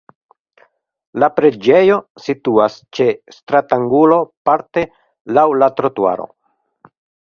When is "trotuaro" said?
5.81-6.33